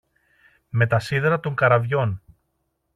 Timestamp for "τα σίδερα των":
0.87-1.55